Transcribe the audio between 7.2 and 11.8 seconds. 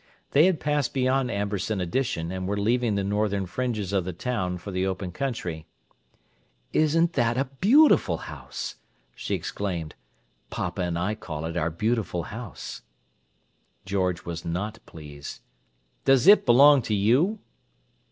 a beautiful house!" she exclaimed. "Papa and I call it our